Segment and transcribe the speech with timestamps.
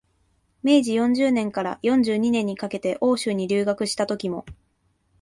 [0.63, 4.45] 明治四十年から四十二年にかけて欧州に留学したときも、